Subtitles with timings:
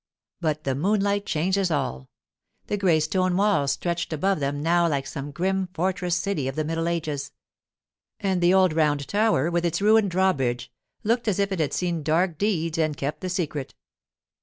[0.39, 2.09] But the moonlight changes all.
[2.65, 6.63] The grey stone walls stretched above them now like some grim fortress city of the
[6.63, 7.31] middle ages.
[8.19, 10.71] And the old round tower, with its ruined drawbridge,
[11.03, 13.75] looked as if it had seen dark deeds and kept the secret.